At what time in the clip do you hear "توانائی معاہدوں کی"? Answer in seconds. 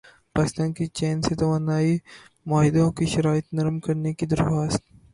1.39-3.05